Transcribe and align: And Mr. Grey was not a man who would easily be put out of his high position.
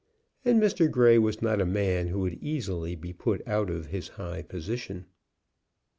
And 0.43 0.59
Mr. 0.59 0.89
Grey 0.89 1.19
was 1.19 1.43
not 1.43 1.61
a 1.61 1.63
man 1.67 2.07
who 2.07 2.21
would 2.21 2.39
easily 2.41 2.95
be 2.95 3.13
put 3.13 3.47
out 3.47 3.69
of 3.69 3.85
his 3.85 4.07
high 4.07 4.41
position. 4.41 5.05